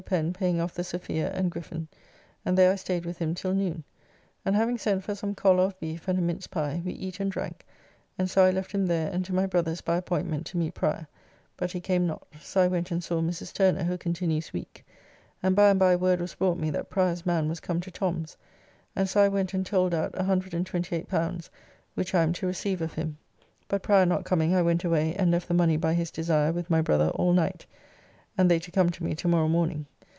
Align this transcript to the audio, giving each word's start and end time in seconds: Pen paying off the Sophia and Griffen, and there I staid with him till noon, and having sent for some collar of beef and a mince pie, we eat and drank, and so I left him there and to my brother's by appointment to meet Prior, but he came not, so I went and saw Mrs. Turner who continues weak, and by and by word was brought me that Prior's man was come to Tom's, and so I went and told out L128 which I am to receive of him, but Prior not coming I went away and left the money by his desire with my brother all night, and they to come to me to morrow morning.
Pen 0.03 0.33
paying 0.33 0.59
off 0.59 0.73
the 0.73 0.83
Sophia 0.83 1.31
and 1.31 1.51
Griffen, 1.51 1.87
and 2.43 2.57
there 2.57 2.71
I 2.71 2.75
staid 2.75 3.05
with 3.05 3.19
him 3.19 3.35
till 3.35 3.53
noon, 3.53 3.83
and 4.43 4.55
having 4.55 4.79
sent 4.79 5.03
for 5.03 5.13
some 5.13 5.35
collar 5.35 5.65
of 5.65 5.79
beef 5.79 6.07
and 6.07 6.17
a 6.17 6.21
mince 6.23 6.47
pie, 6.47 6.81
we 6.83 6.91
eat 6.93 7.19
and 7.19 7.31
drank, 7.31 7.63
and 8.17 8.27
so 8.27 8.43
I 8.43 8.49
left 8.49 8.71
him 8.71 8.87
there 8.87 9.11
and 9.11 9.23
to 9.25 9.33
my 9.33 9.45
brother's 9.45 9.79
by 9.81 9.97
appointment 9.97 10.47
to 10.47 10.57
meet 10.57 10.73
Prior, 10.73 11.07
but 11.55 11.71
he 11.71 11.79
came 11.79 12.07
not, 12.07 12.25
so 12.39 12.61
I 12.61 12.67
went 12.67 12.89
and 12.89 13.03
saw 13.03 13.21
Mrs. 13.21 13.53
Turner 13.53 13.83
who 13.83 13.95
continues 13.95 14.51
weak, 14.51 14.83
and 15.43 15.55
by 15.55 15.69
and 15.69 15.79
by 15.79 15.95
word 15.95 16.19
was 16.19 16.33
brought 16.33 16.57
me 16.57 16.71
that 16.71 16.89
Prior's 16.89 17.23
man 17.23 17.47
was 17.47 17.59
come 17.59 17.79
to 17.81 17.91
Tom's, 17.91 18.35
and 18.95 19.07
so 19.07 19.21
I 19.21 19.27
went 19.27 19.53
and 19.53 19.63
told 19.63 19.93
out 19.93 20.13
L128 20.13 21.49
which 21.93 22.15
I 22.15 22.23
am 22.23 22.33
to 22.33 22.47
receive 22.47 22.81
of 22.81 22.93
him, 22.95 23.19
but 23.67 23.83
Prior 23.83 24.07
not 24.07 24.25
coming 24.25 24.55
I 24.55 24.63
went 24.63 24.83
away 24.83 25.13
and 25.13 25.29
left 25.29 25.47
the 25.47 25.53
money 25.53 25.77
by 25.77 25.93
his 25.93 26.09
desire 26.09 26.51
with 26.51 26.71
my 26.71 26.81
brother 26.81 27.09
all 27.09 27.33
night, 27.33 27.67
and 28.37 28.49
they 28.49 28.57
to 28.57 28.71
come 28.71 28.89
to 28.89 29.03
me 29.03 29.13
to 29.13 29.27
morrow 29.27 29.47
morning. 29.49 29.85